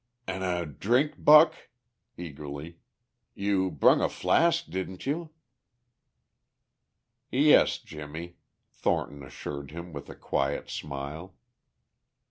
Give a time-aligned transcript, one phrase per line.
[0.25, 1.53] "An' a drink, Buck?"
[2.17, 2.79] eagerly.
[3.35, 5.29] "You brung a flask, didn't you?"
[7.29, 8.37] "Yes, Jimmie,"
[8.71, 11.35] Thornton assured him with a quiet smile.